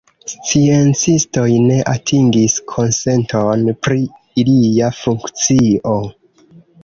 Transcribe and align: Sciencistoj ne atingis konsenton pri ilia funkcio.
Sciencistoj 0.31 1.49
ne 1.65 1.75
atingis 1.91 2.55
konsenton 2.71 3.67
pri 3.87 3.99
ilia 4.45 4.89
funkcio. 5.01 5.93